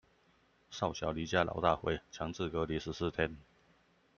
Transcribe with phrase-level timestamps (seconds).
[0.71, 3.37] 少小離家老大回，強制隔離十四天